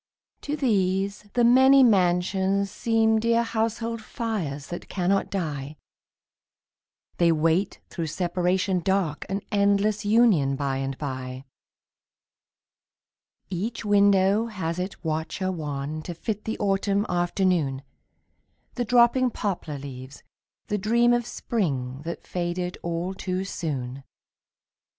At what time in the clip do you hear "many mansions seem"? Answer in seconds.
1.43-3.19